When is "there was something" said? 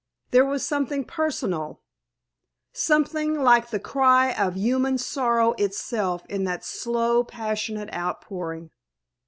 0.31-1.03